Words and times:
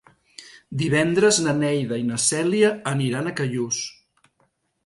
Divendres 0.81 1.39
na 1.47 1.53
Neida 1.59 1.99
i 2.05 2.07
na 2.07 2.19
Cèlia 2.25 2.73
aniran 2.95 3.29
a 3.29 3.35
Callús. 3.43 3.83